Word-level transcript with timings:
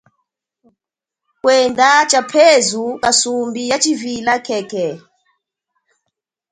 Kwenda 1.41 1.89
tshaphezu 2.09 2.83
kasumbi 3.03 3.61
yatshivila 3.71 4.33
khekhe. 4.45 4.85